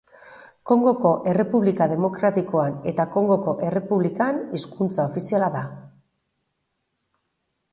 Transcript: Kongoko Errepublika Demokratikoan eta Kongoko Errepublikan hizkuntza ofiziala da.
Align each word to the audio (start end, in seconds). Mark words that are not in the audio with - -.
Kongoko 0.69 1.09
Errepublika 1.33 1.87
Demokratikoan 1.91 2.79
eta 2.91 3.05
Kongoko 3.17 3.53
Errepublikan 3.67 4.41
hizkuntza 4.59 5.07
ofiziala 5.11 5.51
da. 5.59 5.63